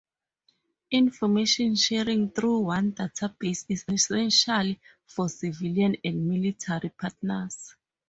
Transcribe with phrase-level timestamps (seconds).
[0.89, 7.75] Information sharing through one database is essential for civilian and military partners.